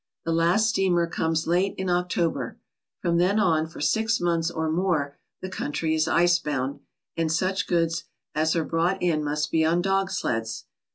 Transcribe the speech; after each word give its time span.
The 0.25 0.31
last 0.33 0.67
steamer 0.67 1.05
comes 1.05 1.45
late 1.45 1.75
in 1.77 1.87
October. 1.87 2.57
From 3.03 3.17
then 3.19 3.39
on 3.39 3.67
for 3.67 3.79
six 3.79 4.19
months 4.19 4.49
or 4.49 4.71
more 4.71 5.15
the 5.43 5.47
country 5.47 5.93
is 5.93 6.07
icebound, 6.07 6.79
and 7.15 7.31
such 7.31 7.67
goods 7.67 8.05
as 8.33 8.55
are 8.55 8.65
brought 8.65 8.99
in 9.03 9.23
must 9.23 9.51
be 9.51 9.63
on 9.63 9.79
dog 9.83 10.09
sleds. 10.09 10.65